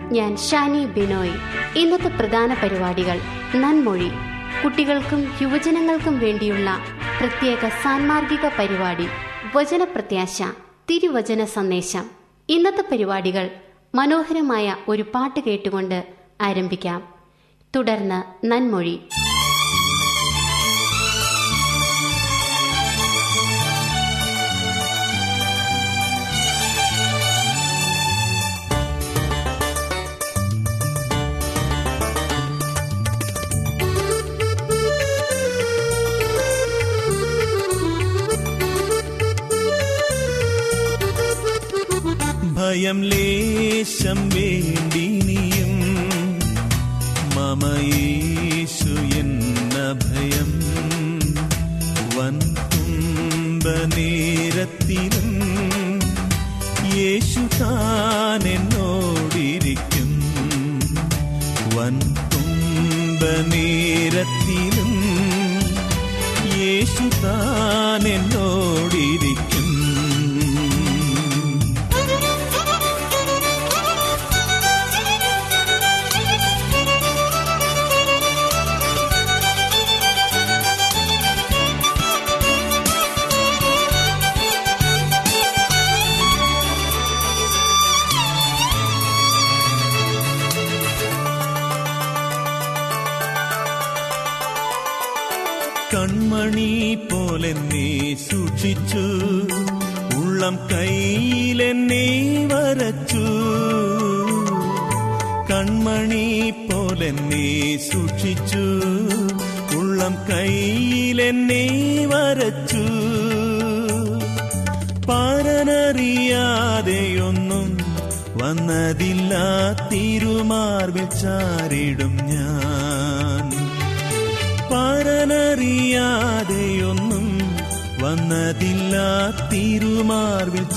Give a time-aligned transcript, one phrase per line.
[0.00, 1.32] ഞാൻ ഷാനി ബിനോയ്.
[1.76, 3.20] ഇന്നത്തെ പ്രധാന പരിപാടികൾ
[3.56, 4.10] നന്മൊഴി.
[4.64, 6.78] കുട്ടികൾക്കും യുവജനങ്ങൾക്കും വേണ്ടിയുള്ള
[7.20, 9.08] പ്രത്യേക സാൻമാർഗിക പരിപാടി
[9.56, 10.42] വചനപ്രത്യാശ
[10.90, 12.10] തിരുവചന സന്ദേശം.
[12.48, 13.50] ഇന്നത്തെ പരിപാടികൾ
[13.94, 16.06] മനോഹരമായ ഒരു പാട്ട് കേട്ടുകൊണ്ട്
[16.40, 17.02] ആരംഭിക്കാം.
[17.76, 19.00] തുടർന്ന് നന്മൊഴി.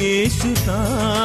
[0.00, 1.23] യേശു താൻ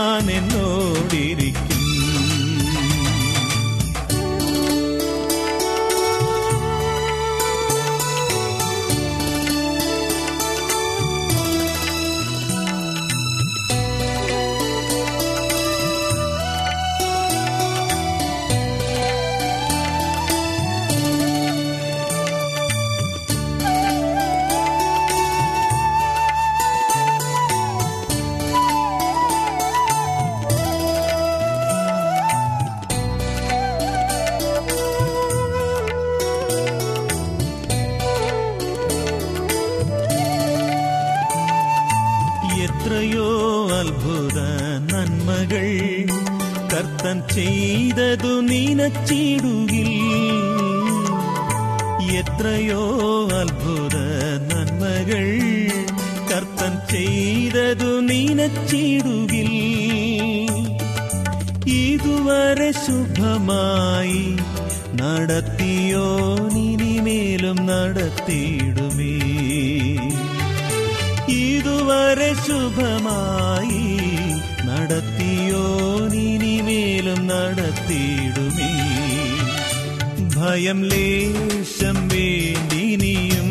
[80.69, 83.47] ഭയം ലേശം വേണ്ടിനിയും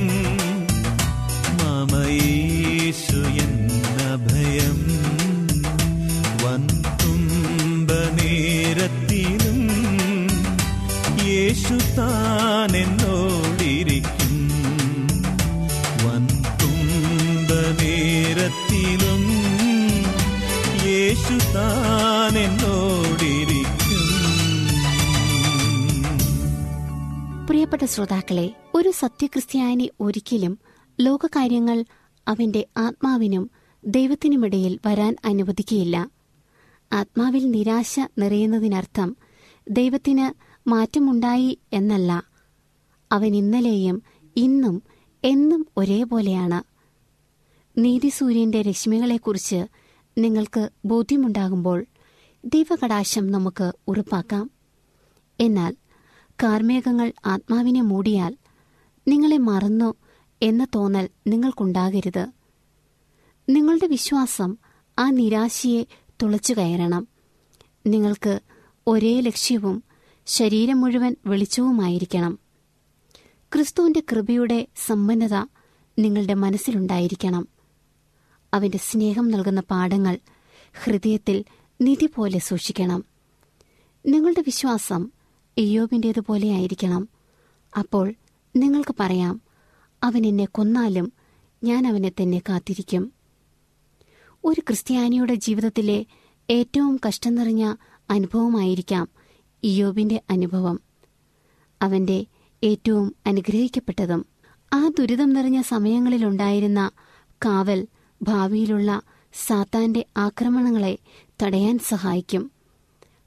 [1.60, 4.78] മമയേശു എന്ന ഭയം
[6.42, 6.62] വൻ
[7.02, 7.98] തുമ്പനേരത്തിലും
[11.24, 12.37] യേശു താൻ
[27.78, 30.58] പ്രിയപ്പെട്ട ശ്രോതാക്കളെ ഒരു സത്യക്രിസ്ത്യാനി ഒരിക്കലും
[31.00, 31.84] ലോകകാര്യങ്ങൾ
[32.28, 33.50] അവന്റെ ആത്മാവിനും
[33.84, 36.10] ദൈവത്തിനുമിടയിൽ വരാൻ അനുവദിക്കുകയില്ല.
[36.92, 39.16] ആത്മാവിൽ നിരാശ നിറയുന്നതിനർത്ഥം
[39.70, 40.26] ദൈവത്തിന്
[40.68, 42.24] മാറ്റമുണ്ടായി എന്നല്ല.
[43.12, 44.02] അവൻ ഇന്നലെയും
[44.36, 44.82] ഇന്നും
[45.24, 46.62] എന്നും ഒരേപോലെയാണ്.
[47.78, 49.66] നീതിസൂര്യന്റെ രശ്മികളെക്കുറിച്ച്
[50.18, 51.86] നിങ്ങൾക്ക് ബോധ്യമുണ്ടാകുമ്പോൾ
[52.44, 54.50] ദൈവകടാശം നമുക്ക് ഉറപ്പാക്കാം.
[55.40, 55.76] എന്നാൽ
[56.42, 58.36] കാർമേഘങ്ങൾ ആത്മാവിനെ മൂടിയാൽ
[59.08, 59.94] നിങ്ങളെ മറന്നു
[60.42, 62.26] എന്ന തോന്നൽ നിങ്ങൾക്കുണ്ടാകരുത്.
[63.48, 64.56] നിങ്ങളുടെ വിശ്വാസം
[64.98, 65.84] ആ നിരാശയെ
[66.22, 67.08] തുളച്ചു കയറണം.
[67.86, 68.40] നിങ്ങൾക്ക്
[68.86, 69.82] ഒരേ ലക്ഷ്യവും
[70.26, 72.38] ശരീരം മുഴുവൻ വെളിച്ചവുമായിരിക്കണം.
[73.54, 75.46] ക്രിസ്തുവിന്റെ കൃപയുടെ സമ്പന്നത
[75.98, 77.48] നിങ്ങളുടെ മനസ്സിലുണ്ടായിരിക്കണം.
[78.54, 80.18] അവന്റെ സ്നേഹം നൽകുന്ന പാഠങ്ങൾ
[80.84, 81.44] ഹൃദയത്തിൽ
[81.80, 83.04] നിധി പോലെ സൂക്ഷിക്കണം.
[84.06, 85.17] നിങ്ങളുടെ വിശ്വാസം
[85.58, 87.08] ഇയ്യോബിന്റേതുപോലെ ആയിരിക്കണം.
[87.78, 88.14] അപ്പോൾ
[88.56, 89.40] നിങ്ങൾക്ക് പറയാം
[90.02, 91.12] അവൻ എന്നെ കൊന്നാലും
[91.64, 93.12] ഞാൻ അവനെ തന്നെ കാത്തിരിക്കും.
[94.44, 96.06] ഒരു ക്രിസ്ത്യാനിയുടെ ജീവിതത്തിലെ
[96.50, 97.74] ഏറ്റവും കഷ്ടം നിറഞ്ഞ
[98.10, 99.08] അനുഭവമായിരിക്കാം
[99.62, 100.80] ഇയോബിന്റെ അനുഭവം.
[101.82, 102.26] അവന്റെ
[102.64, 104.26] ഏറ്റവും അനുഗ്രഹിക്കപ്പെട്ടതും
[104.72, 106.90] ആ ദുരിതം നിറഞ്ഞ സമയങ്ങളിലുണ്ടായിരുന്ന
[107.30, 107.86] കാവൽ
[108.22, 109.02] ഭാവിയിലുള്ള
[109.32, 110.98] സാത്താന്റെ ആക്രമണങ്ങളെ
[111.42, 112.50] തടയാൻ സഹായിക്കും.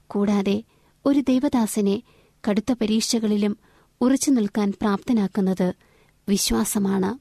[0.06, 0.62] കൂടാതെ
[1.06, 2.02] ഒരു ദൈവദാസനെ
[2.48, 3.56] കടുത്ത പരീക്ഷകളിലും
[4.00, 5.72] ഉറച്ചു നിൽക്കാൻ പ്രാപ്തനാക്കുന്നത്
[6.28, 7.18] വിശ്വാസമാണ്.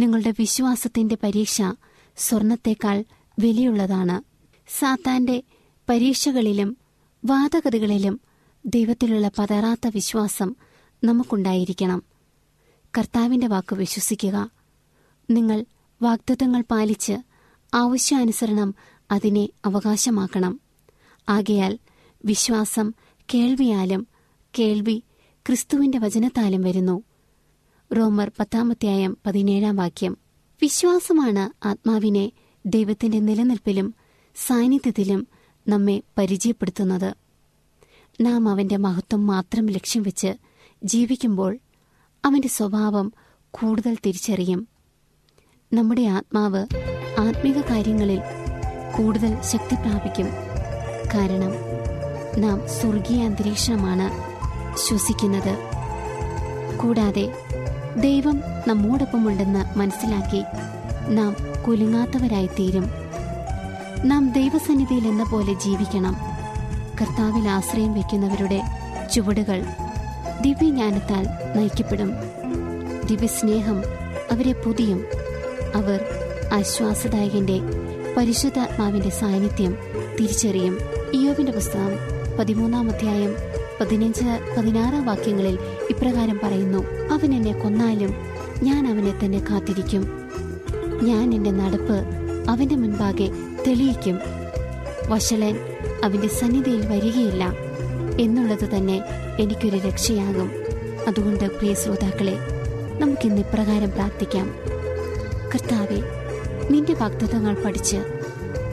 [0.00, 1.62] നിങ്ങളുടെ വിശ്വാസത്തിന്റെ പരീക്ഷ
[2.16, 3.04] സ്വർണത്തേക്കാൾ
[3.38, 4.22] വിലയുള്ളതാണ്.
[4.78, 5.42] സാത്താന്റെ
[5.88, 6.76] പരീക്ഷകളിലും
[7.24, 8.20] വാദഗതികളിലും
[8.66, 10.54] ദൈവത്തിലുള്ള പതറാത്ത വിശ്വാസം
[11.04, 12.02] നമുക്കുണ്ടായിരിക്കണം.
[12.98, 14.50] കർത്താവിന്റെ വാക്ക് വിശ്വസിക്കുക.
[15.30, 15.64] നിങ്ങൾ
[16.02, 17.12] വാഗ്ദത്തങ്ങൾ പാലിച്ച്
[17.74, 18.74] ആവശ്യാനുസരണം
[19.10, 20.60] അതിനെ അവകാശമാക്കണം.
[21.28, 21.78] ആകയാൽ
[22.24, 22.94] വിശ്വാസം
[23.34, 24.06] കേൾവിയാലും
[24.58, 25.02] കേൾവി
[25.46, 27.02] ക്രിസ്തുവിന്റെ വചനത്താലും വരുന്നു.
[27.96, 30.16] റോമർ പത്താമത്യായം പതിനേഴാം വാക്യം.
[30.62, 32.32] വിശ്വാസമാണ് ആത്മാവിനെ
[32.66, 33.94] ദൈവത്തിന്റെ നിലനിൽപ്പിലും
[34.36, 35.26] സാന്നിധ്യത്തിലും
[35.68, 37.14] നമ്മെ പരിചയപ്പെടുത്തുന്നത്.
[38.20, 40.34] നാം അവന്റെ മഹത്വം മാത്രം ലക്ഷ്യം വെച്ച്
[40.84, 41.58] ജീവിക്കുമ്പോൾ
[42.24, 43.12] അവന്റെ സ്വഭാവം
[43.50, 44.68] കൂടുതൽ തിരിച്ചറിയും.
[45.72, 46.66] നമ്മുടെ ആത്മാവ്
[47.18, 48.20] ആത്മീക കാര്യങ്ങളിൽ
[48.96, 50.26] കൂടുതൽ ശക്തി പ്രാപിക്കും.
[51.14, 51.83] കാരണം
[52.38, 54.34] നാം സ്വർഗീയ അന്തരീക്ഷമാണ്
[54.88, 55.58] ശ്വസിക്കുന്നത്.
[56.76, 57.34] കൂടാതെ
[57.96, 60.44] ദൈവം നമ്മോടൊപ്പമുണ്ടെന്ന് മനസ്സിലാക്കി
[61.08, 61.36] നാം
[61.68, 62.90] കുലുങ്ങാത്തവരായി തീരും
[64.04, 66.16] നാം ദൈവസന്നിധിയിൽ എന്ന പോലെ ജീവിക്കണം.
[67.00, 68.62] കർത്താവിൽ ആശ്രയം വയ്ക്കുന്നവരുടെ
[69.12, 69.64] ചുവടുകൾ
[70.40, 72.12] ദിവ്യജ്ഞാനത്താൽ നയിക്കപ്പെടും.
[73.10, 73.82] ദിവ്യസ്നേഹം
[74.30, 75.04] അവരെ പുതിയും.
[75.74, 76.04] അവർ
[76.52, 77.60] ആശ്വാസദായകന്റെ
[78.16, 79.76] പരിശുദ്ധാത്മാവിന്റെ സാന്നിധ്യം
[80.20, 80.78] തിരിച്ചറിയും.
[81.14, 83.36] ഇയോവിന്റെ പുസ്തകം പതിമൂന്നാം അധ്യായം
[83.80, 84.24] പതിനഞ്ച്
[84.58, 85.58] പതിനാറാം വാക്യങ്ങളിൽ
[85.90, 86.78] ഇപ്രകാരം പറയുന്നു.
[87.12, 88.14] അവൻ എന്നെ കൊന്നാലും
[88.62, 90.30] ഞാൻ അവനെ തന്നെ കാത്തിരിക്കും.
[91.02, 92.04] ഞാൻ എന്റെ നടപ്പ്
[92.48, 93.30] അവന്റെ മുൻപാകെ
[93.66, 94.18] തെളിയിക്കും.
[95.08, 95.58] വഷളൻ
[96.04, 97.52] അവന്റെ സന്നിധിയിൽ വരികയില്ല.
[98.20, 99.02] എന്നുള്ളത് തന്നെ
[99.40, 100.50] എനിക്കൊരു രക്ഷയാകും.
[101.06, 102.38] അതുകൊണ്ട് പ്രിയ ശ്രോതാക്കളെ
[102.98, 104.54] നമുക്കിന്ന് ഇപ്രകാരം പ്രാർത്ഥിക്കാം.
[105.54, 106.02] കർത്താവെ
[106.70, 107.96] നിന്റെ വാഗ്ദത്തങ്ങൾ പഠിച്ച്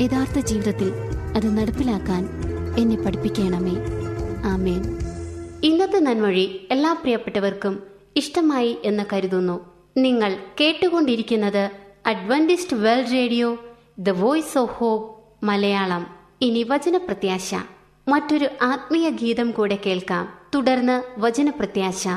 [0.02, 0.94] യഥാർത്ഥ ജീവിതത്തിൽ
[1.36, 2.41] അത് നടപ്പിലാക്കാൻ
[2.78, 3.72] എന്നെ പഠിപ്പിക്കണമേ.
[4.46, 5.00] ആമേൻ.
[5.64, 7.84] ഇന്നത്തെ നന്മൊഴി എല്ലാ പ്രിയപ്പെട്ടവർക്കും
[8.16, 9.60] ഇഷ്ടമായി എന്ന് കരുതുന്നു.
[9.98, 11.72] നിങ്ങൾ കേട്ടുകൊണ്ടിരിക്കുന്നത്
[12.06, 13.58] Adventist world radio
[14.00, 16.08] the voice of hope Malayalam.
[16.42, 17.56] ഇനി വചനപ്രത്യാശ.
[18.08, 20.34] മറ്റൊരു ആത്മീയ ഗീതം കൂടെ കേൾക്കാം.
[20.56, 22.08] തുടർന്ന് വചനപ്രത്യാശ.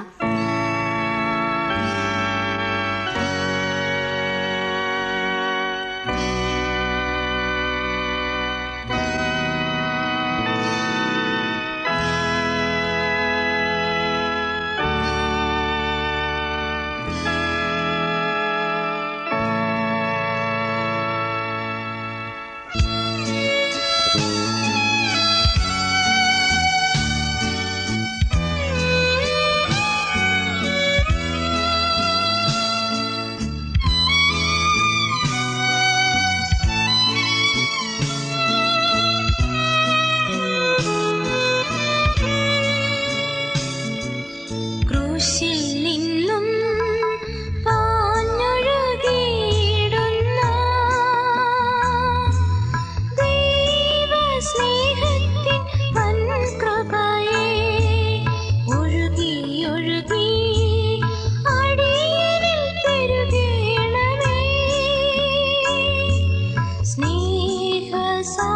[68.24, 68.53] song.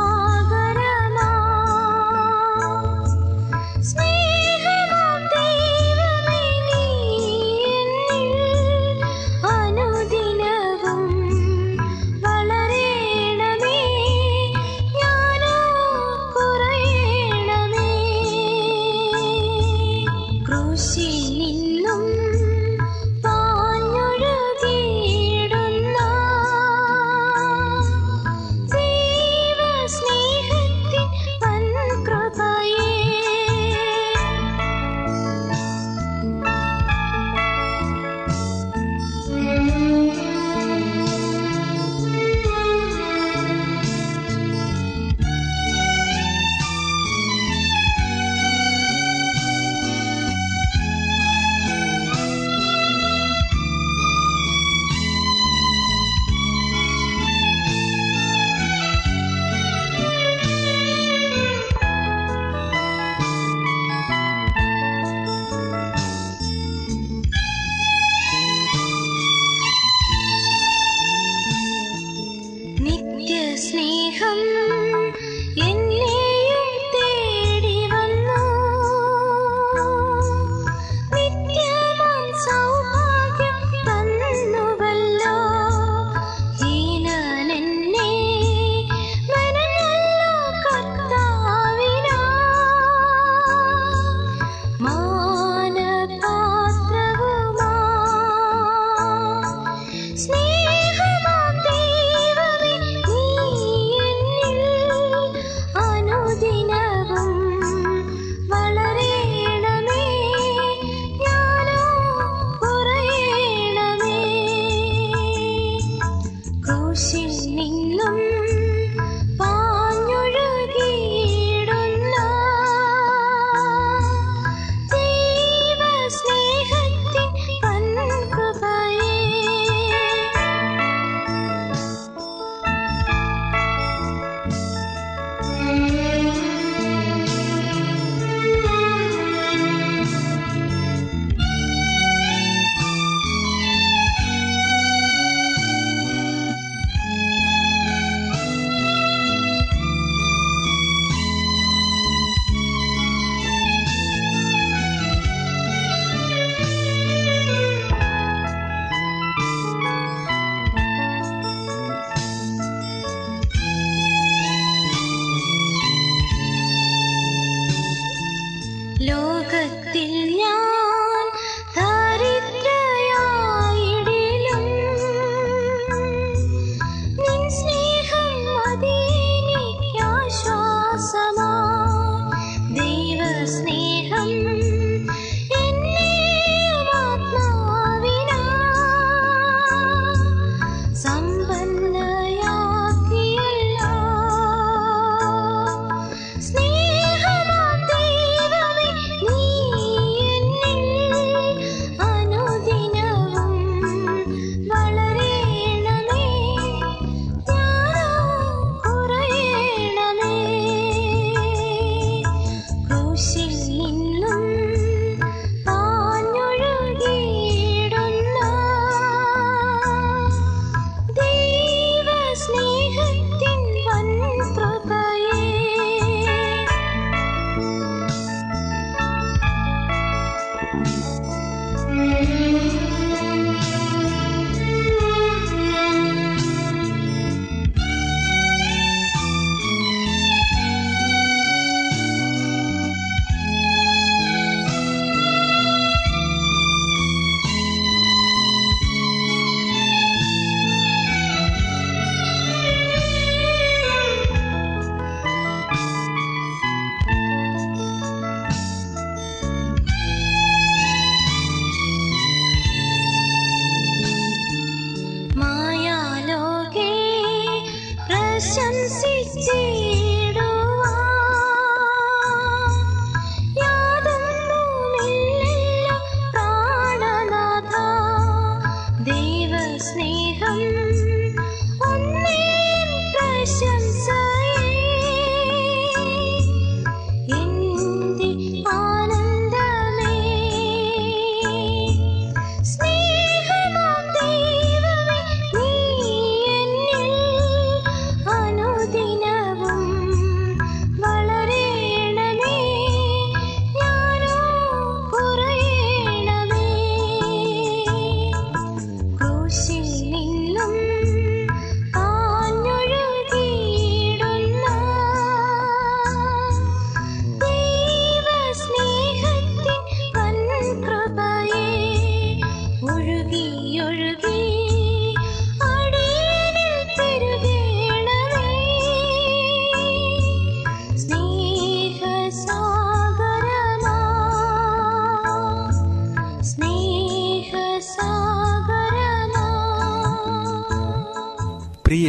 [268.38, 270.07] 相思น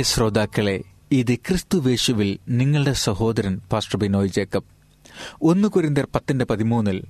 [0.09, 4.63] ശ്രോതാക്കളെ ഇത് ക്രിസ്തുവേശുവിൽ നിങ്ങളുടെ സഹോദരൻ പാസ്റ്റർ ബിനോയ് ജേക്കബ്.
[5.41, 7.03] ഒന്ന് കുരിന്തർ പത്തിന്റെ പതിമൂന്നിൽ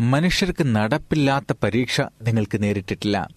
[0.00, 3.28] മനുഷ്യർക്ക് നടപ്പില്ലാത്ത പരീക്ഷ നിങ്ങൾക്ക് നേരിട്ടിട്ടില്ല.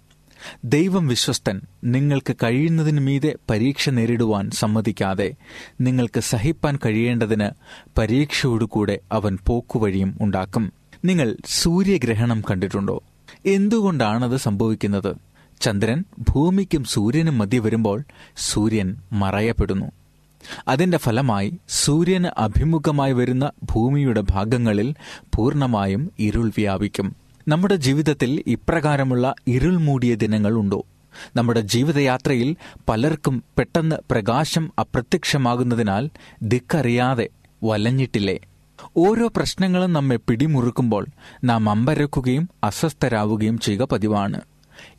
[0.64, 5.34] ദൈവം വിശ്വസ്തൻ നിങ്ങൾക്ക് കഴിയുന്നതിന് മീതെ പരീക്ഷ നേരിടുവാൻ സമ്മതിക്കാതെ
[5.82, 7.50] നിങ്ങൾക്ക് സഹിപ്പാൻ കഴിയേണ്ടതിന്
[7.98, 10.74] പരീക്ഷയോടുകൂടെ അവൻ പോക്കുവഴിയും ഉണ്ടാക്കും.
[11.06, 13.04] നിങ്ങൾ സൂര്യഗ്രഹണം കണ്ടിട്ടുണ്ടോ?
[13.46, 15.29] എന്തുകൊണ്ടാണത് സംഭവിക്കുന്നത്?
[15.62, 18.04] ചന്ദ്രൻ ഭൂമിക്കും സൂര്യനും മതി വരുമ്പോൾ
[18.38, 19.92] സൂര്യൻ മറയപ്പെടുന്നു.
[20.68, 24.96] അതിന്റെ ഫലമായി സൂര്യന് അഭിമുഖമായി വരുന്ന ഭൂമിയുടെ ഭാഗങ്ങളിൽ
[25.36, 27.16] പൂർണമായും ഇരുൾ വ്യാപിക്കും.
[27.48, 30.86] നമ്മുടെ ജീവിതത്തിൽ ഇപ്രകാരമുള്ള ഇരുൾ മൂടിയ ദിനങ്ങൾ ഉണ്ടോ?
[31.36, 32.56] നമ്മുടെ ജീവിതയാത്രയിൽ
[32.90, 36.10] പലർക്കും പെട്ടെന്ന് പ്രകാശം അപ്രത്യക്ഷമാകുന്നതിനാൽ
[36.42, 37.30] ദിക്കറിയാതെ
[37.64, 38.40] വലഞ്ഞിട്ടില്ലേ?
[38.98, 41.06] ഓരോ പ്രശ്നങ്ങളും നമ്മെ പിടിമുറുക്കുമ്പോൾ
[41.44, 44.42] നാം അമ്പരക്കുകയും അസ്വസ്ഥരാവുകയും ചെയ്യുക പതിവാണ്.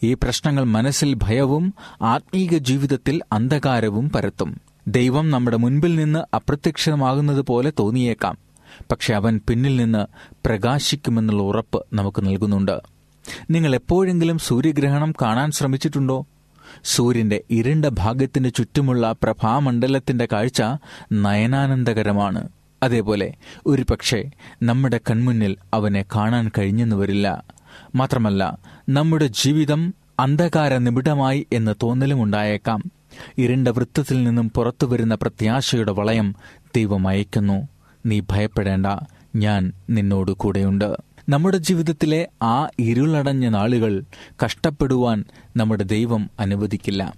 [0.03, 4.61] ഈ പ്രശ്നങ്ങൾ മനസ്സിൽ ഭയവും ആത്മീക ജീവിതത്തിൽ അന്ധകാരവും പരത്തും.
[4.89, 8.39] ദൈവം നമ്മുടെ മുൻപിൽ നിന്ന് അപ്രത്യക്ഷമാകുന്നത് പോലെ തോന്നിയേക്കാം.
[8.91, 10.07] പക്ഷെ അവൻ പിന്നിൽ നിന്ന്
[10.47, 12.81] പ്രകാശിക്കുമെന്നുള്ള ഉറപ്പ് നമുക്ക് നൽകുന്നുണ്ട്.
[13.51, 16.27] നിങ്ങൾ എപ്പോഴെങ്കിലും സൂര്യഗ്രഹണം കാണാൻ ശ്രമിച്ചിട്ടുണ്ടോ?
[16.85, 20.63] സൂര്യന്റെ ഇരുണ്ട ഭാഗത്തിന് ചുറ്റുമുള്ള പ്രഭാമണ്ഡലത്തിന്റെ കാഴ്ച
[21.13, 22.49] നയനാനന്ദകരമാണ്.
[22.83, 23.35] അതേപോലെ
[23.67, 24.31] ഒരു പക്ഷേ
[24.63, 27.45] നമ്മുടെ കൺമുന്നിൽ അവനെ കാണാൻ കഴിഞ്ഞെന്ന് വരില്ല.
[27.95, 32.85] മാത്രമല്ല നമ്മുടെ ജീവിതം അന്ധകാര നിബിഡമായി എന്ന് തോന്നലും ഉണ്ടായേക്കാം
[33.39, 36.35] ഇരുണ്ട വൃത്തത്തിൽ നിന്നും പുറത്തു വരുന്ന പ്രത്യാശയുടെ വളയം
[36.77, 37.69] ദൈവം അയക്കുന്നു
[38.07, 38.87] നീ ഭയപ്പെടേണ്ട
[39.37, 40.97] ഞാൻ നിന്നോട് കൂടെയുണ്ട്.
[41.29, 44.03] നമ്മുടെ ജീവിതത്തിലെ ആ ഇരുളടഞ്ഞ നാളുകൾ
[44.45, 45.25] കഷ്ടപ്പെടുവാൻ
[45.57, 47.15] നമ്മുടെ ദൈവം അനുവദിക്കില്ല.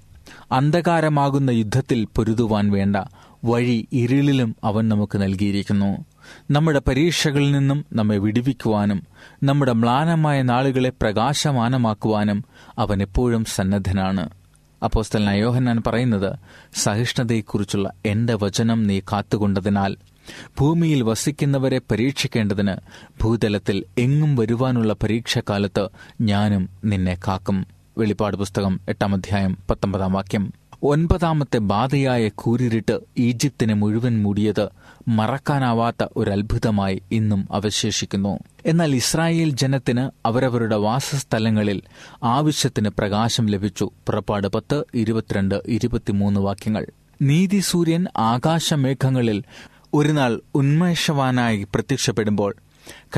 [0.53, 2.96] അന്ധകാരമാകുന്ന യുദ്ധത്തിൽ പൊരുതുവാൻ വേണ്ട
[3.44, 6.05] വഴി ഇരുളിലും അവൻ നമുക്ക് നൽകിയിരിക്കുന്നു.
[6.51, 9.07] നമ്മുടെ പരീക്ഷകളിൽ നിന്നും നമ്മെ വിടിവിക്കുവാനും
[9.42, 12.45] നമ്മുടെ മ്ലാനമായ നാളുകളെ പ്രകാശമാനമാക്കുവാനും
[12.79, 14.31] അവൻ എപ്പോഴും സന്നദ്ധനാണ്.
[14.85, 16.38] അപ്പോസ്തലനായ യോഹന്നാൻ പറയുന്നത്
[16.75, 19.97] സഹിഷ്ണുതയെക്കുറിച്ചുള്ള എന്റെ വചനം നീ കാത്തുകൊണ്ടതിനാൽ
[20.61, 22.75] ഭൂമിയിൽ വസിക്കുന്നവരെ പരീക്ഷിക്കേണ്ടതിന്
[23.23, 25.88] ഭൂതലത്തിൽ എങ്ങും വരുവാനുള്ള പരീക്ഷക്കാലത്ത്
[26.21, 27.66] ഞാനും നിന്നെ കാക്കും.
[27.99, 30.53] വെളിപ്പാട് പുസ്തകം എട്ടാം അധ്യായം പത്തൊമ്പതാം വാക്യം.
[30.83, 34.68] ഒൻപതാമത്തെ ബാധയായ കൂരിരുട്ട് ഈജിപ്തിനെ മുഴുവൻ മൂടിയത്
[35.09, 38.38] മറക്കാനാവാത്ത ഒരു അത്ഭുതമായി ഇന്നും അവശേഷിക്കുന്നു.
[38.67, 41.83] എന്നാൽ ഇസ്രായേൽ ജനത്തിന് അവരവരുടെ വാസസ്ഥലങ്ങളിൽ
[42.25, 43.85] ആവശ്യത്തിന് പ്രകാശം ലഭിച്ചു.
[43.85, 46.87] പുറപ്പാട് പത്ത് ഇരുപത്തിരണ്ട് ഇരുപത്തിമൂന്ന് വാക്യങ്ങൾ.
[47.23, 49.43] നീതി സൂര്യൻ ആകാശമേഘങ്ങളിൽ
[49.95, 52.55] ഒരു നാൾ ഉന്മേഷവാനായി പ്രത്യക്ഷപ്പെടുമ്പോൾ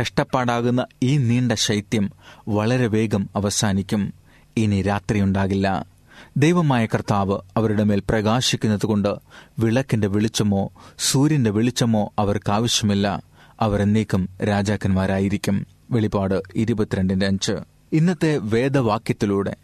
[0.01, 2.11] കഷ്ടപ്പാടാകുന്ന ഈ നീണ്ട ശൈത്യം
[2.49, 4.15] വളരെ വേഗം അവസാനിക്കും.
[4.57, 5.94] ഇനി രാത്രിയുണ്ടാകില്ല.
[6.37, 9.15] ദൈവമായ കർത്താവ് അവരുടെ മേൽ പ്രകാശിക്കുന്നതുകൊണ്ട്
[9.59, 13.23] വിളക്കിന്റെ വെളിച്ചമോ സൂര്യന്റെ വെളിച്ചമോ അവർക്ക് ആവശ്യമില്ല.
[13.61, 15.67] അവർ എന്നേക്കും രാജാക്കന്മാരായിരിക്കും.
[15.91, 17.53] വെളിപാട് ഇരുപത്തിരണ്ടിന്റെ അഞ്ച്.
[17.93, 19.57] ഇന്നത്തെ വേദവാക്യത്തിലൂടെ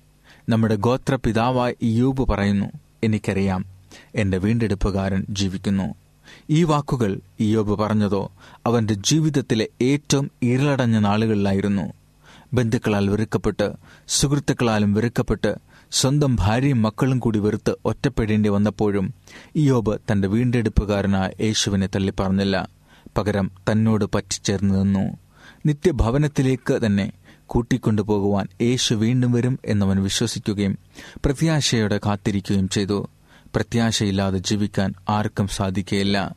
[0.49, 2.67] നമ്മുടെ ഗോത്രപിതാവായ യൂബ് പറയുന്നു
[3.05, 3.65] എനിക്കറിയാം
[4.15, 5.95] എന്റെ വീണ്ടെടുപ്പുകാരൻ ജീവിക്കുന്നു.
[6.51, 8.33] ഈ വാക്കുകൾ ഇയോബ് പറഞ്ഞതോ
[8.67, 11.93] അവന്റെ ജീവിതത്തിലെ ഏറ്റവും ഇരുളടഞ്ഞ നാളുകളിലായിരുന്നു.
[12.53, 13.73] ബന്ധുക്കളാൽ വെറുക്കപ്പെട്ട്
[14.09, 15.55] സുഹൃത്തുക്കളാലും വെറുക്കപ്പെട്ട്
[15.93, 19.15] സ്വന്തം ഭാര്യയും മക്കളും കൂടി വെറുത്ത് ഒറ്റപ്പെടേണ്ടി വന്നപ്പോഴും
[19.57, 22.69] ഇയോബ് തന്റെ വീണ്ടെടുപ്പുകാരനായ യേശുവിനെ തള്ളിപ്പറഞ്ഞില്ല.
[23.19, 25.17] പകരം തന്നോട് പറ്റിച്ചേർന്നു നിന്നു.
[25.67, 27.13] നിത്യഭവനത്തിലേക്ക് തന്നെ
[27.47, 30.79] കൂട്ടിക്കൊണ്ടുപോകുവാൻ യേശു വീണ്ടും വരും എന്നവൻ വിശ്വസിക്കുകയും
[31.25, 33.09] പ്രത്യാശയോടെ കാത്തിരിക്കുകയും ചെയ്തു.
[33.55, 36.37] പ്രത്യാശയില്ലാതെ ജീവിക്കാൻ ആർക്കും സാധിക്കുകയില്ല.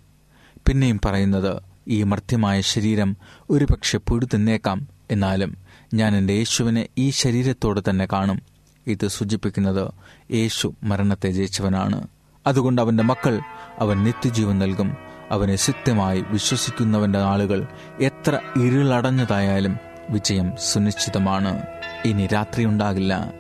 [0.68, 3.18] പിന്നെയും പറയുന്നത് ഈ മർത്യമായ ശരീരം
[3.50, 4.88] ഒരുപക്ഷെ പുഴുതിന്നേക്കാം.
[5.12, 5.58] എന്നാലും
[5.94, 8.53] ഞാൻ എന്റെ യേശുവിനെ ഈ ശരീരത്തോടെ തന്നെ കാണും.
[8.88, 9.92] ഇത് സൂചിപ്പിക്കുന്നത്
[10.32, 12.08] യേശു മരണത്തെ ജയിച്ചവനാണ്.
[12.48, 13.40] അതുകൊണ്ട് അവന്റെ മക്കൾ
[13.80, 14.98] അവൻ നിത്യജീവൻ നൽകും.
[15.32, 17.68] അവനെ സത്യമായി വിശ്വസിക്കുന്നവന്റെ ആളുകൾ
[18.02, 19.78] എത്ര ഇരുളടഞ്ഞതായാലും
[20.10, 21.62] വിജയം സുനിശ്ചിതമാണ്.
[22.06, 23.34] ഇനി രാത്രിയുണ്ടാകില്ല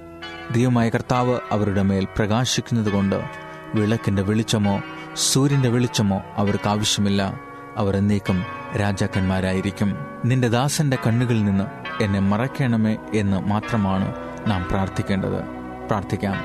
[0.51, 3.23] ദൈവമായ കർത്താവ് അവരുടെ മേൽ പ്രകാശിക്കുന്നത് കൊണ്ട്
[3.75, 4.81] വിളക്കിന്റെ വെളിച്ചമോ
[5.15, 7.39] സൂര്യന്റെ വെളിച്ചമോ അവർക്ക് ആവശ്യമില്ല.
[7.77, 8.43] അവർ എന്നേക്കും
[8.79, 9.95] രാജാക്കന്മാരായിരിക്കും.
[10.25, 11.63] നിന്റെ ദാസന്റെ കണ്ണുകളിൽ നിന്ന്
[12.03, 14.15] എന്നെ മറയ്ക്കണമേ എന്ന് മാത്രമാണ്
[14.47, 15.43] നാം പ്രാർത്ഥിക്കേണ്ടത്.
[15.87, 16.35] പ്രാർത്ഥിക്കാം.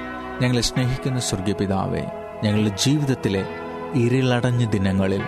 [0.42, 2.02] ഞങ്ങളെ സ്നേഹിക്കുന്ന സ്വർഗീയ പിതാവേ
[2.44, 3.46] ഞങ്ങളുടെ ജീവിതത്തിലെ
[3.94, 5.22] ഇരുളടഞ്ഞ ദിനങ്ങളിൽ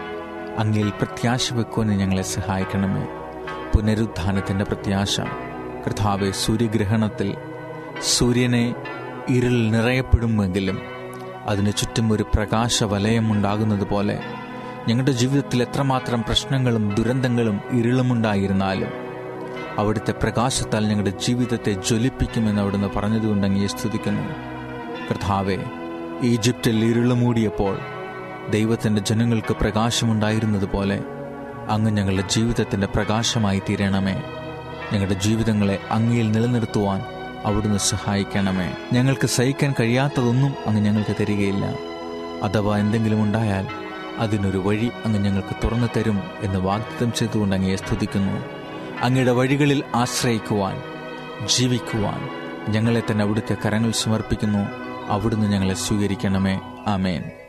[0.59, 3.07] അങ്ങിൽ പ്രത്യാശ വെക്കുവാൻ ഞങ്ങളെ സഹായിക്കണമേ.
[3.75, 5.21] പുനരുത്ഥാനത്തിന്റെ പ്രത്യാശ.
[5.87, 7.37] കർത്താവെ സൂര്യഗ്രഹണത്തിൽ
[8.03, 8.75] സൂര്യനെ
[9.29, 10.79] ഇരുൾ നിറയപ്പെടുമെങ്കിലും
[11.47, 14.21] അതിന് ചുറ്റും ഒരു പ്രകാശ വലയമുണ്ടാകുന്നത് പോലെ
[14.89, 19.10] ഞങ്ങളുടെ ജീവിതത്തിൽ എത്രമാത്രം പ്രശ്നങ്ങളും ദുരന്തങ്ങളും ഇരുളുമുണ്ടായിരുന്നാലും
[19.79, 24.23] അവിടുത്തെ പ്രകാശത്താൽ ഞങ്ങളുടെ ജീവിതത്തെ ജ്വലിപ്പിക്കുമെന്ന് അവിടുന്ന് പറഞ്ഞതുകൊണ്ട് അങ്ങേ സ്തുതിക്കുന്നു.
[25.11, 25.57] കർത്താവെ
[26.23, 27.79] ഈജിപ്തിൽ ഇരുളുമൂടിയപ്പോൾ
[28.51, 31.01] ദൈവത്തിന്റെ ജനങ്ങൾക്ക് പ്രകാശമുണ്ടായിരുന്നതുപോലെ
[31.69, 34.23] അങ്ങ് ഞങ്ങളുടെ ജീവിതത്തിന്റെ പ്രകാശമായി തീരണമേ.
[34.93, 37.03] ഞങ്ങളുടെ ജീവിതങ്ങളെ അങ്ങയിൽ നിലനിർത്തുവാൻ
[37.45, 38.75] അവിടുന്ന് സഹായിക്കണമേ.
[38.93, 41.67] ഞങ്ങൾക്ക് സഹിക്കാൻ കഴിയാത്തതൊന്നും അങ്ങ് ഞങ്ങൾക്ക് തരികയില്ല.
[42.43, 43.67] അഥവാ എന്തെങ്കിലും ഉണ്ടായാൽ
[44.19, 48.60] അതിനൊരു വഴി അങ്ങ് ഞങ്ങൾക്ക് തുറന്നു തരും എന്ന് വാഗ്ദത്തം ചെയ്തുകൊണ്ട് അങ്ങയെ സ്തുതിക്കുന്നു.
[49.03, 50.83] അങ്ങയുടെ വഴികളിൽ ആശ്രയിക്കുവാൻ
[51.47, 52.31] ജീവിക്കുവാൻ
[52.73, 54.69] ഞങ്ങളെ തന്നെ അവിടുത്തെ കരങ്ങൾ സമർപ്പിക്കുന്നു.
[55.09, 56.61] അവിടുന്ന് ഞങ്ങളെ സ്വീകരിക്കണമേ.
[56.87, 57.40] ആമേൻ.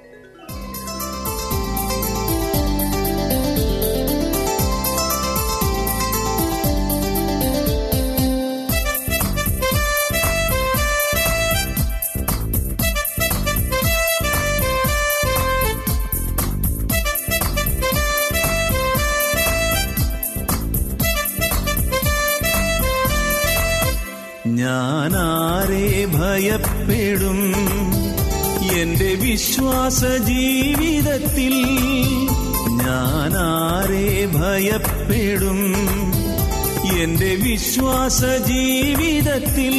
[38.14, 39.76] ജീവിതത്തിൽ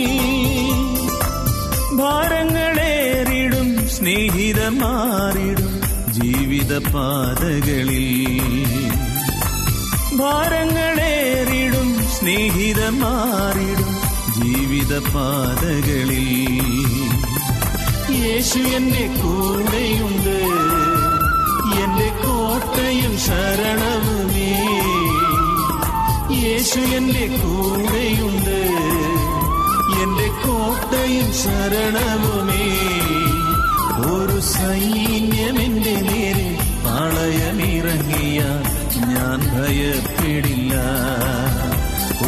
[1.98, 5.72] ഭാരങ്ങളേറിടും സ്നേഹിതമാറിടും
[6.16, 8.06] ജീവിത പാതകളിൽ
[10.16, 13.92] ഭാരങ്ങളേറിടും സ്നേഹിതമാറിടും
[14.38, 16.30] ജീവിത പാതകളിൽ
[18.22, 20.36] യേശു എന്റെ കൂടെയുണ്ട്
[21.82, 24.50] എന്റെ കോട്ടയും ശരണവുമേ.
[26.52, 28.58] യേശു എന്റെ കൂടെയുണ്ട്.
[30.02, 32.66] എന്റെ കോട്ടയും ശരണവുമേ
[34.06, 36.48] ഒരു സൈന്യം എന്റെ നേരെ
[36.84, 38.40] പാളയമിറങ്ങിയ
[39.12, 40.74] ഞാൻ ഭയപ്പെടില്ല.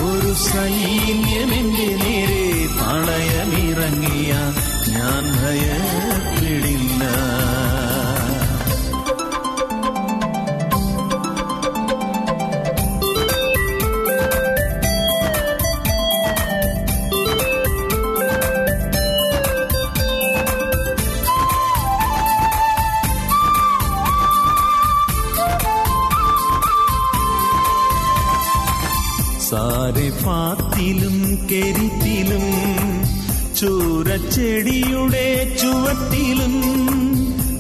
[0.05, 4.33] ഒരു സൈന്യം എന്റെ നേരെ പാളയമിറങ്ങിയ
[4.89, 7.05] ഞാൻ ഭയപ്പെടില്ല.
[31.51, 32.47] കെരിത്തിലും
[33.59, 35.27] ചൂരച്ചെടിയുടെ
[35.61, 36.55] ചുവട്ടിലും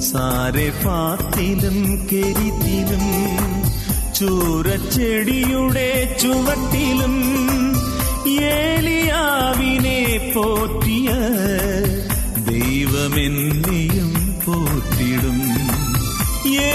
[0.00, 1.78] സാരെ പാത്തിലും
[2.12, 3.04] കെരിത്തിലും
[4.18, 5.88] ചൂരച്ചെടിയുടെ
[6.22, 7.14] ചുവട്ടിലും
[8.56, 10.00] ഏലിയാവിനെ
[10.34, 11.08] പോറ്റിയ
[12.50, 14.12] ദൈവമെന്നെയും
[14.44, 15.38] പോറ്റിടും.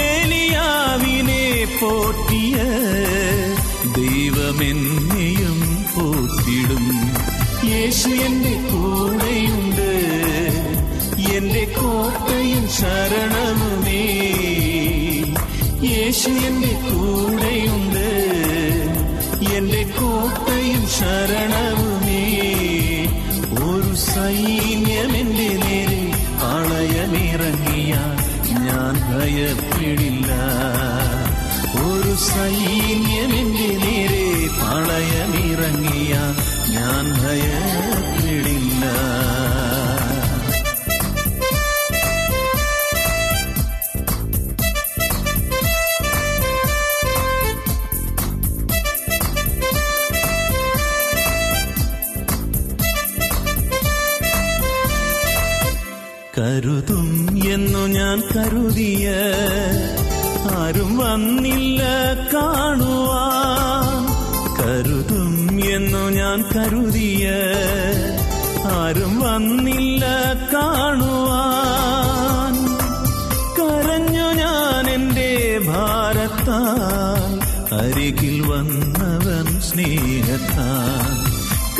[0.00, 1.44] ഏലിയാവിനെ
[1.80, 2.56] പോറ്റിയ
[3.96, 5.19] ദൈവമെന്നെയും
[6.50, 6.86] പോറ്റിടും
[7.70, 9.90] യേശു എന്റെ കൂടെയുണ്ട്.
[11.36, 14.02] എന്റെ കോട്ടയും ശരണമേ
[15.90, 18.08] യേശു എന്റെ കൂടെയുണ്ട്.
[19.56, 22.24] എന്റെ കോട്ടയും ശരണവുമേ
[23.68, 26.02] ഒരു സൈന്യം എന്റെ നേരെ
[26.42, 27.94] പാളയമിറങ്ങിയ
[28.66, 30.30] ഞാൻ ഭയപ്പെടില്ല.
[31.86, 34.24] ഒരു സൈന്യം എന്റെ നേരെ
[34.60, 36.14] പാളയമിറങ്ങിയ
[36.80, 38.84] ഞാൻ ഭയപ്പെടില്ല
[56.36, 57.08] കരുതും
[57.54, 59.06] എന്നു ഞാൻ കരുതിയ
[60.56, 61.59] ആരും വന്നില്ല.
[65.58, 67.30] എന്നു ഞാൻ കരുതിയ
[68.64, 70.06] ആരും വന്നില്ല
[70.54, 72.54] കാണുവാൻ.
[73.58, 77.40] കരഞ്ഞു ഞാൻ എന്റെ ഭാരത്താൽ
[77.74, 81.30] അരികിൽ വന്നവൻ സ്നേഹത്താൽ.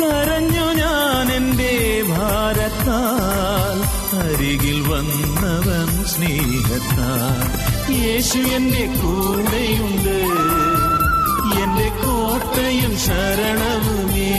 [0.01, 3.81] കരഞ്ഞു ഞാൻ എന്റെ ഭാരത്താൽ
[4.17, 7.51] അരികിൽ വന്നവൻ സ്നേഹത്താൽ.
[7.93, 10.50] യേശു എന്റെ കൂടെയുണ്ട്.
[12.51, 14.31] കോട്ടയും ശരണവുമേ.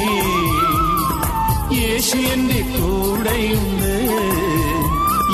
[1.79, 3.95] യേശു എന്റെ കൂടെയുണ്ട്.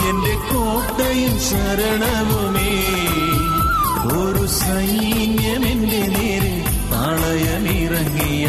[0.09, 2.73] എന്റെ കോട്ടയും ശരണവുമേ.
[4.13, 8.47] ഒരു സൈന്യം എന്റെ നേരെ പാളയമിറങ്ങിയ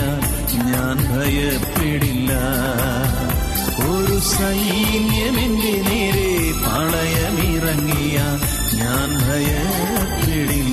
[0.54, 2.32] ഞാൻ ഭയപ്പെടില്ല.
[3.84, 8.20] ഒരു സൈന്യം എന്റെ നേരെ പാളയമിറങ്ങിയ
[8.78, 10.69] ഞാൻ ഭയപ്പെടില്ല.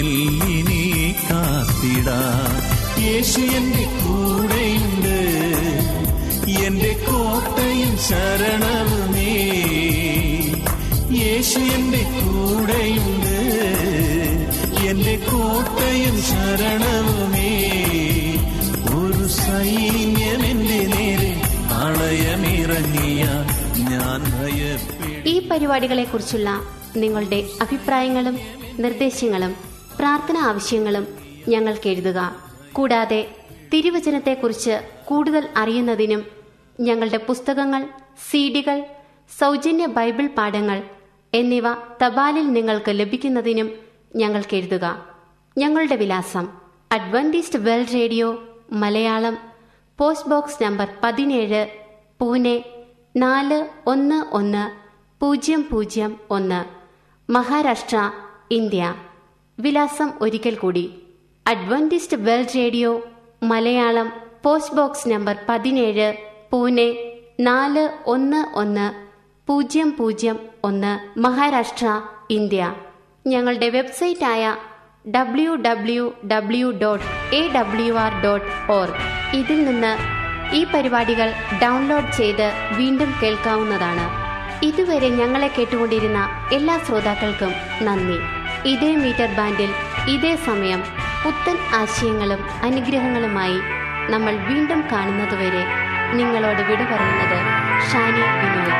[0.00, 2.52] കാലമില്ലിനി കാത്തിടാം.
[3.04, 5.18] യേശു എന്റെ കൂടെയുണ്ട്.
[6.66, 9.34] എന്റെ കോട്ടയും ശരണവുമേ
[11.20, 13.36] യേശു എന്റെ കൂടെയുണ്ട്.
[14.90, 17.52] എന്റെ കോട്ടയും ശരണവുമേ
[18.96, 21.32] ഒരു സൈന്യം എന്റെ നേരെ
[21.82, 23.24] അളയമിറങ്ങിയ
[23.90, 26.50] ഞാൻ ഭയപ്പെടും ഈ പരിപാടികളെക്കുറിച്ചുള്ള
[26.96, 28.38] നിങ്ങളുടെ അഭിപ്രായങ്ങളും
[28.78, 29.69] നിർദ്ദേശങ്ങളും
[30.00, 31.08] പ്രാർത്ഥന ആവശ്യങ്ങളും
[31.48, 32.36] ഞങ്ങൾക്ക് എഴുതുക.
[32.72, 33.34] കൂടാതെ
[33.72, 36.26] തിരുവചനത്തെക്കുറിച്ച് കൂടുതൽ അറിയുന്നതിനും
[36.80, 37.86] ഞങ്ങളുടെ പുസ്തകങ്ങൾ
[38.30, 38.84] സീഡികൾ
[39.38, 40.82] സൗജന്യ ബൈബിൾ പാഠങ്ങൾ
[41.34, 43.72] എന്നിവ തപാലിൽ നിങ്ങൾക്ക് ലഭിക്കുന്നതിനും
[44.16, 45.06] ഞങ്ങൾക്ക് എഴുതുക.
[45.58, 46.48] ഞങ്ങളുടെ വിലാസം
[46.92, 49.38] Adventist world radio Malayalam
[49.98, 51.66] post box number പതിനേഴ്
[52.20, 52.64] പൂനെ
[53.16, 54.70] നാല് ഒന്ന് ഒന്ന്
[55.20, 56.64] പൂജ്യം പൂജ്യം ഒന്ന്
[57.32, 58.10] മഹാരാഷ്ട്ര
[58.50, 58.94] ഇന്ത്യ.
[59.60, 60.94] വിലാസം ഒരിക്കൽ കൂടി.
[61.46, 63.00] Adventist world radio
[63.42, 64.12] Malayalam
[64.44, 66.14] post box number പതിനേഴ്
[66.52, 66.88] പൂനെ
[67.40, 68.86] നാല് ഒന്ന് ഒന്ന്
[69.46, 72.74] പൂജ്യം പൂജ്യം ഒന്ന് മഹാരാഷ്ട്ര ഇന്ത്യ.
[73.26, 74.56] ഞങ്ങളുടെ വെബ്സൈറ്റായ
[75.10, 78.94] W W W dot A W R dot org
[79.36, 79.92] ഇതിൽ നിന്ന്
[80.54, 84.06] ഈ പരിപാടികൾ ഡൗൺലോഡ് ചെയ്ത് വീണ്ടും കേൾക്കാവുന്നതാണ്.
[84.64, 88.39] ഇതുവരെ ഞങ്ങളെ കേട്ടുകൊണ്ടിരുന്ന എല്ലാ ശ്രോതാക്കൾക്കും നന്ദി.
[88.66, 89.70] ഇതേ മീറ്റർ ബാൻഡിൽ
[90.08, 90.80] ഇതേ സമയം
[91.22, 93.58] പുത്തൻ ആശയങ്ങളും അനുഗ്രഹങ്ങളുമായി
[94.10, 95.62] നമ്മൾ വീണ്ടും കാണുന്നതുവരെ
[96.14, 97.38] നിങ്ങളോട് വിട പറയുന്നത്
[97.90, 98.76] ഷാനി വിനോയ്